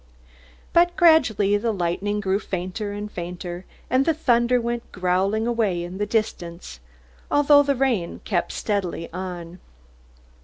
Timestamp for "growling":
4.91-5.45